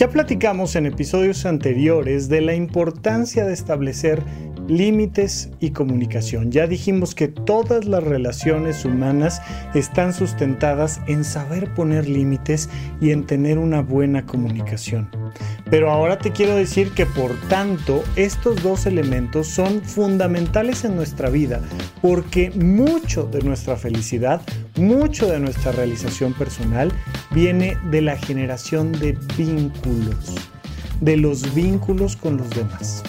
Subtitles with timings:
[0.00, 4.22] Ya platicamos en episodios anteriores de la importancia de establecer
[4.66, 6.50] límites y comunicación.
[6.50, 9.42] Ya dijimos que todas las relaciones humanas
[9.74, 15.19] están sustentadas en saber poner límites y en tener una buena comunicación.
[15.70, 21.30] Pero ahora te quiero decir que por tanto estos dos elementos son fundamentales en nuestra
[21.30, 21.60] vida
[22.02, 24.42] porque mucho de nuestra felicidad,
[24.76, 26.92] mucho de nuestra realización personal
[27.30, 30.34] viene de la generación de vínculos,
[31.00, 33.04] de los vínculos con los demás.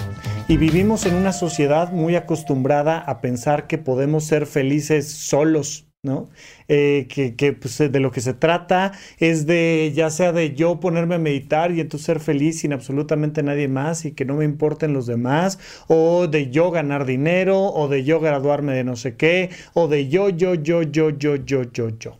[0.47, 6.29] Y vivimos en una sociedad muy acostumbrada a pensar que podemos ser felices solos, ¿no?
[6.67, 11.15] Eh, que, pues, de lo que se trata es de, ya sea de yo ponerme
[11.15, 14.93] a meditar y entonces ser feliz sin absolutamente nadie más y que no me importen
[14.93, 19.51] los demás, o de yo ganar dinero, o de yo graduarme de no sé qué,
[19.73, 22.17] o de yo, yo, yo, yo, yo, yo, yo, yo.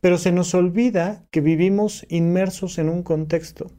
[0.00, 3.70] Pero se nos olvida que vivimos inmersos en un contexto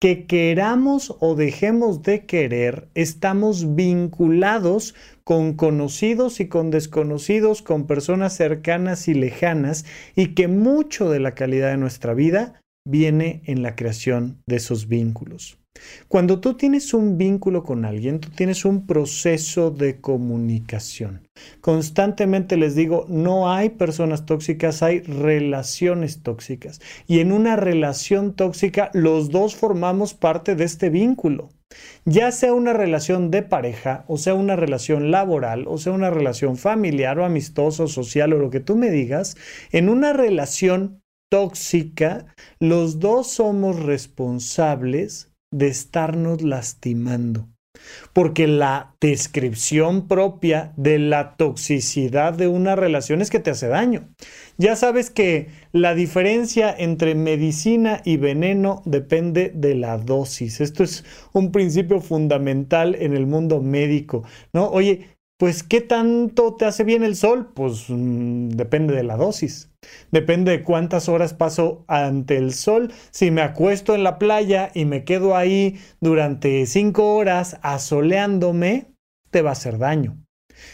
[0.00, 8.34] que queramos o dejemos de querer, estamos vinculados con conocidos y con desconocidos, con personas
[8.34, 9.84] cercanas y lejanas,
[10.16, 14.88] y que mucho de la calidad de nuestra vida viene en la creación de esos
[14.88, 15.59] vínculos.
[16.08, 21.28] Cuando tú tienes un vínculo con alguien, tú tienes un proceso de comunicación.
[21.60, 26.80] Constantemente les digo, no hay personas tóxicas, hay relaciones tóxicas.
[27.06, 31.50] Y en una relación tóxica, los dos formamos parte de este vínculo.
[32.04, 36.56] Ya sea una relación de pareja, o sea una relación laboral, o sea una relación
[36.56, 39.36] familiar o amistosa, social o lo que tú me digas,
[39.70, 42.26] en una relación tóxica,
[42.58, 47.48] los dos somos responsables de estarnos lastimando.
[48.12, 54.08] Porque la descripción propia de la toxicidad de una relación es que te hace daño.
[54.58, 60.60] Ya sabes que la diferencia entre medicina y veneno depende de la dosis.
[60.60, 64.68] Esto es un principio fundamental en el mundo médico, ¿no?
[64.68, 65.06] Oye,
[65.40, 67.50] pues ¿qué tanto te hace bien el sol?
[67.54, 69.70] Pues mm, depende de la dosis.
[70.10, 72.92] Depende de cuántas horas paso ante el sol.
[73.10, 78.88] Si me acuesto en la playa y me quedo ahí durante cinco horas asoleándome,
[79.30, 80.22] te va a hacer daño.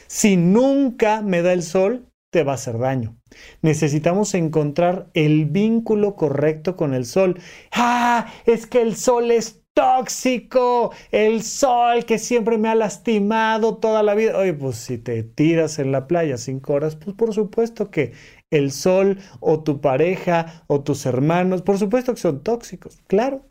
[0.08, 3.16] Si nunca me da el sol, te va a hacer daño.
[3.62, 7.38] Necesitamos encontrar el vínculo correcto con el sol.
[7.70, 14.02] Ah, es que el sol es tóxico, el sol que siempre me ha lastimado toda
[14.02, 14.38] la vida.
[14.38, 18.12] Oye, pues si te tiras en la playa cinco horas, pues por supuesto que
[18.50, 23.46] el sol o tu pareja o tus hermanos, por supuesto que son tóxicos, claro.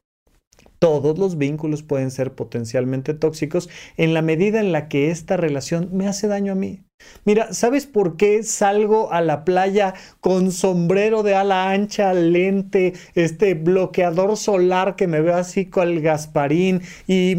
[0.79, 5.89] Todos los vínculos pueden ser potencialmente tóxicos en la medida en la que esta relación
[5.93, 6.81] me hace daño a mí.
[7.25, 13.53] Mira, ¿sabes por qué salgo a la playa con sombrero de ala ancha, lente, este
[13.53, 17.35] bloqueador solar que me veo así con el Gasparín y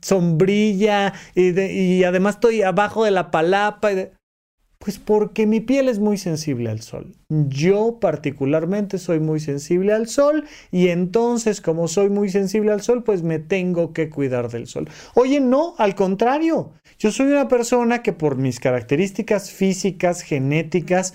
[0.00, 3.90] sombrilla y, además estoy abajo de la palapa?
[4.84, 7.14] Pues porque mi piel es muy sensible al sol.
[7.30, 13.02] Yo particularmente soy muy sensible al sol y entonces como soy muy sensible al sol,
[13.02, 14.86] pues me tengo que cuidar del sol.
[15.14, 16.72] Oye, no, al contrario.
[16.98, 21.14] Yo soy una persona que por mis características físicas, genéticas,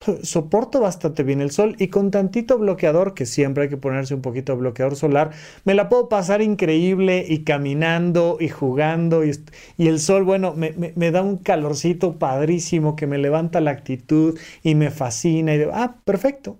[0.22, 4.22] soporto bastante bien el sol y con tantito bloqueador, que siempre hay que ponerse un
[4.22, 5.32] poquito de bloqueador solar,
[5.64, 9.32] me la puedo pasar increíble y caminando y jugando y,
[9.78, 14.74] el sol, bueno, me, me, da un calorcito padrísimo que me levanta la actitud y
[14.74, 16.58] me fascina y ah, perfecto.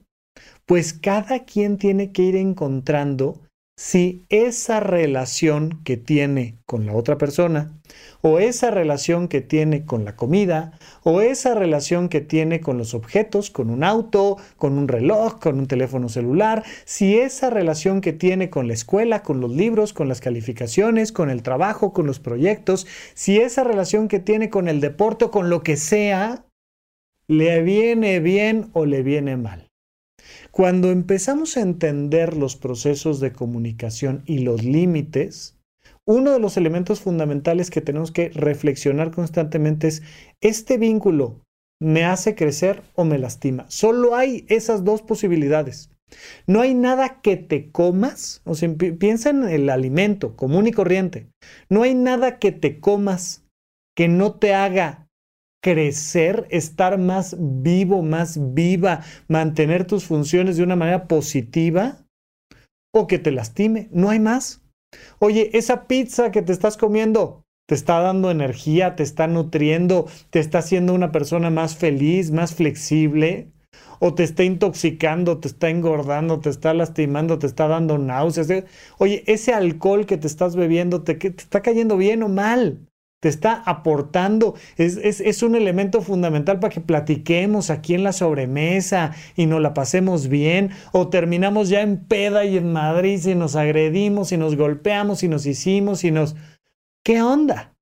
[0.67, 3.46] Pues cada quien tiene que ir encontrando
[3.79, 7.79] si esa relación que tiene con la otra persona,
[8.23, 10.73] o esa relación que tiene con la comida,
[11.03, 15.59] o esa relación que tiene con los objetos, con un auto, con un reloj, con
[15.59, 20.09] un teléfono celular, si esa relación que tiene con la escuela, con los libros, con
[20.09, 24.81] las calificaciones, con el trabajo, con los proyectos, si esa relación que tiene con el
[24.81, 26.47] deporte o con lo que sea,
[27.29, 29.66] le viene bien o le viene mal.
[30.57, 35.59] Cuando empezamos a entender los procesos de comunicación y los límites,
[36.07, 40.03] uno de los elementos fundamentales que tenemos que reflexionar constantemente es,
[40.41, 41.43] ¿este vínculo
[41.79, 43.67] me hace crecer o me lastima?
[43.69, 45.91] Solo hay esas dos posibilidades.
[46.47, 51.27] No hay nada que te comas, o sea, piensa en el alimento común y corriente.
[51.69, 53.45] No hay nada que te comas
[53.95, 55.06] que no te haga
[55.67, 62.07] crecer, estar más vivo, más viva, mantener tus funciones de una manera positiva
[62.95, 63.89] o que te lastime.
[63.91, 64.63] No hay más.
[65.19, 70.39] Oye, esa pizza que te estás comiendo te está dando energía, te está nutriendo, te
[70.39, 73.51] está haciendo una persona más feliz, más flexible.
[73.99, 78.65] o te está intoxicando, te está engordando, te está lastimando, te está dando náuseas.
[78.99, 82.87] Oye, ese alcohol que te estás bebiendo, ¿te, te está cayendo bien o mal?
[83.27, 89.17] Te está aportando, es, es, un elemento fundamental para que platiquemos aquí en la sobremesa
[89.35, 93.57] y nos la pasemos bien, o terminamos ya en peda y en Madrid y nos
[93.57, 96.37] agredimos y nos golpeamos y nos hicimos y nos...
[97.05, 97.75] ¿Qué onda?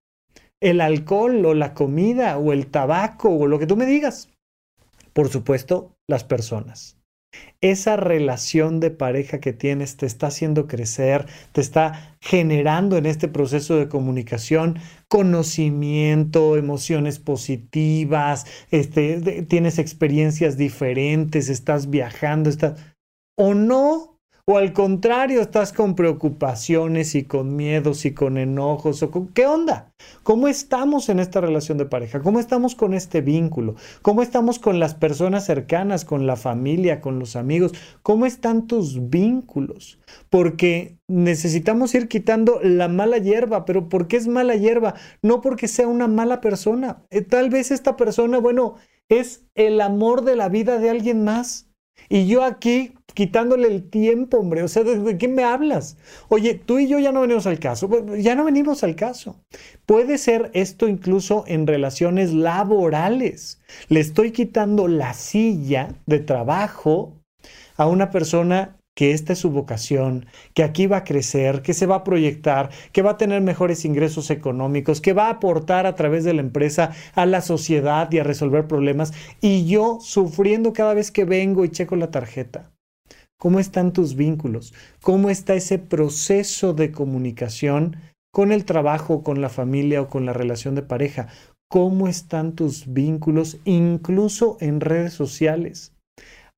[0.63, 4.31] El alcohol o la comida o el tabaco o lo que tú me digas.
[5.13, 6.97] Por supuesto, las personas
[7.61, 13.29] esa relación de pareja que tienes te está haciendo crecer, te está generando en este
[13.29, 14.79] proceso de comunicación
[15.09, 22.81] conocimiento, emociones positivas, este, tienes experiencias diferentes, estás viajando, estás...
[23.37, 24.14] o no,
[24.47, 29.47] o al contrario, estás con preocupaciones y con miedos y con enojos o con qué
[29.47, 29.95] onda?
[30.23, 32.21] ¿Cómo estamos en esta relación de pareja?
[32.21, 33.75] ¿Cómo estamos con este vínculo?
[34.03, 37.73] ¿Cómo estamos con las personas cercanas, con la familia, con los amigos?
[38.03, 39.99] ¿Cómo están tus vínculos?
[40.29, 44.95] Porque necesitamos ir quitando la mala hierba, pero ¿por qué es mala hierba?
[45.23, 47.03] No porque sea una mala persona.
[47.09, 48.75] Eh, tal vez esta persona, bueno,
[49.09, 51.71] es el amor de la vida de alguien más.
[52.11, 54.63] Y yo aquí quitándole el tiempo, hombre.
[54.63, 55.97] O sea, ¿de, qué me hablas?
[56.29, 57.89] Oye, tú y yo ya no venimos al caso.
[58.19, 59.41] Ya no venimos al caso.
[59.87, 63.61] Puede ser esto incluso en relaciones laborales.
[63.89, 67.21] Le estoy quitando la silla de trabajo
[67.77, 71.87] a una persona que esta es su vocación, que aquí va a crecer, que se
[71.87, 75.97] va a proyectar, que va a tener mejores ingresos económicos, que va a aportar a
[75.97, 80.95] través de la empresa a la sociedad y a resolver problemas, y yo sufriendo cada
[80.95, 82.74] vez que vengo y checo la tarjeta.
[83.45, 84.73] ¿Cómo están tus vínculos?
[85.03, 87.97] ¿Cómo está ese proceso de comunicación
[88.33, 91.29] con el trabajo, con la familia o con la relación de pareja?
[91.69, 95.93] ¿Cómo están tus vínculos incluso en redes sociales?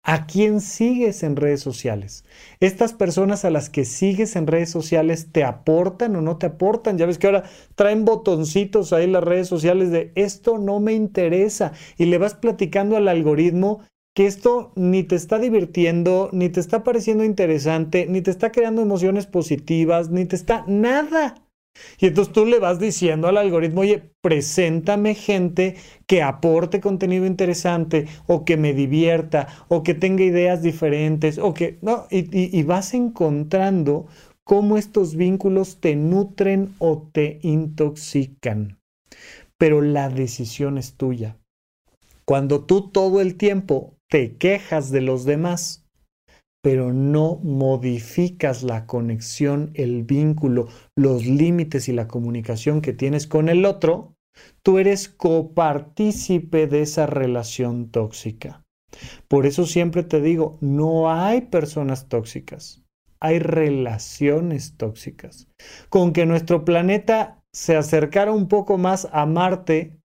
[0.04, 2.24] ¿A quién sigues en redes sociales?
[2.60, 6.98] ¿Estas personas a las que sigues en redes sociales te aportan o no te aportan?
[6.98, 7.42] Ya ves que ahora
[7.74, 12.34] traen botoncitos ahí en las redes sociales de esto no me interesa y le vas
[12.34, 13.80] platicando al algoritmo
[14.16, 18.80] que esto ni te está divirtiendo, ni te está pareciendo interesante, ni te está creando
[18.80, 21.34] emociones positivas, ni te está nada.
[22.00, 25.76] Y entonces tú le vas diciendo al algoritmo, oye, preséntame gente
[26.06, 31.76] que aporte contenido interesante o que me divierta o que tenga ideas diferentes o que,
[31.82, 34.06] no, y, y vas encontrando
[34.44, 38.78] cómo estos vínculos te nutren o te intoxican.
[39.58, 41.36] Pero la decisión es tuya.
[42.24, 45.86] Cuando tú todo el tiempo te quejas de los demás,
[46.62, 53.48] pero no modificas la conexión, el vínculo, los límites y la comunicación que tienes con
[53.48, 54.14] el otro,
[54.62, 58.64] tú eres copartícipe de esa relación tóxica.
[59.28, 62.82] Por eso siempre te digo, no hay personas tóxicas,
[63.20, 65.48] hay relaciones tóxicas.
[65.88, 69.98] Con que nuestro planeta se acercara un poco más a Marte,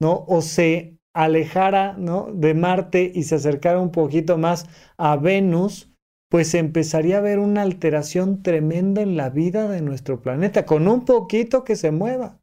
[0.00, 0.24] ¿no?
[0.28, 2.28] O se alejara ¿no?
[2.32, 4.66] de Marte y se acercara un poquito más
[4.96, 5.92] a Venus,
[6.30, 11.04] pues empezaría a haber una alteración tremenda en la vida de nuestro planeta, con un
[11.04, 12.38] poquito que se mueva.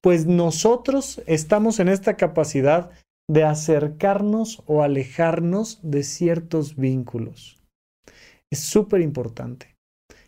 [0.00, 2.90] Pues nosotros estamos en esta capacidad
[3.28, 7.62] de acercarnos o alejarnos de ciertos vínculos.
[8.50, 9.76] Es súper importante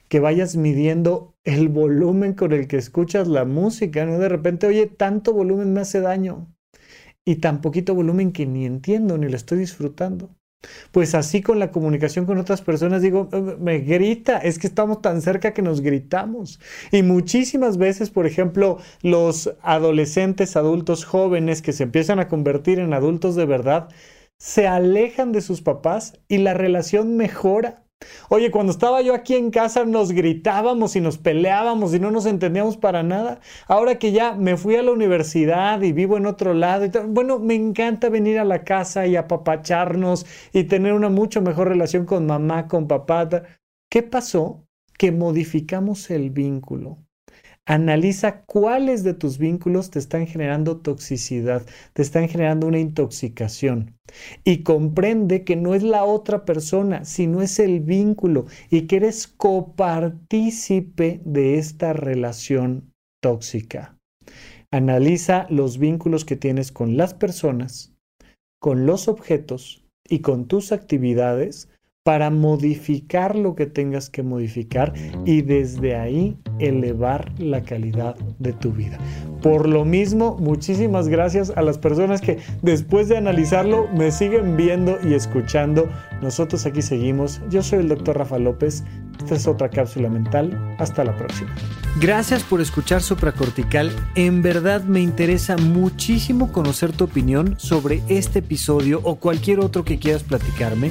[0.09, 4.19] que vayas midiendo el volumen con el que escuchas la música, ¿no?
[4.21, 6.47] De repente, oye, tanto volumen me hace daño
[7.25, 10.31] y tan poquito volumen que ni entiendo ni lo estoy disfrutando.
[10.93, 15.03] Pues así con la comunicación con otras personas digo, eh, me grita, es que estamos
[15.03, 16.61] tan cerca que nos gritamos.
[16.93, 22.95] Y muchísimas veces, por ejemplo, los adolescentes, adultos jóvenes que se empiezan a convertir en
[22.95, 23.89] adultos de verdad,
[24.39, 27.85] se alejan de sus papás y la relación mejora.
[28.29, 32.27] Oye, cuando estaba yo aquí en casa nos gritábamos y nos peleábamos y no nos
[32.27, 33.41] entendíamos para nada.
[33.67, 37.39] Ahora que ya me fui a la universidad y vivo en otro lado, y bueno,
[37.39, 42.27] me encanta venir a la casa y apapacharnos y tener una mucho mejor relación con
[42.27, 43.29] mamá, con papá.
[43.91, 44.65] ¿Qué pasó?
[44.99, 46.99] Que modificamos el vínculo.
[47.65, 53.97] Analiza cuáles de tus vínculos te están generando toxicidad, te están generando una intoxicación.
[54.43, 59.29] Y comprende que no es la otra persona, sino es el vínculo y que eres
[59.29, 62.93] copartícipe de esta relación
[63.23, 63.97] tóxica.
[64.73, 67.95] Analiza los vínculos que tienes con las personas,
[68.61, 71.69] con los objetos y con tus actividades
[72.03, 74.93] para modificar lo que tengas que modificar
[75.25, 78.99] y desde ahí elevar la calidad de tu vida.
[79.41, 84.99] Por lo mismo, muchísimas gracias a las personas que después de analizarlo me siguen viendo
[85.05, 85.89] y escuchando.
[86.21, 87.41] Nosotros aquí seguimos.
[87.51, 88.85] Yo soy el doctor Rafa López.
[89.19, 90.77] Esta es otra cápsula mental.
[90.79, 91.51] Hasta la próxima.
[92.01, 93.93] Gracias por escuchar Supracortical.
[94.15, 99.99] En verdad me interesa muchísimo conocer tu opinión sobre este episodio o cualquier otro que
[99.99, 100.91] quieras platicarme.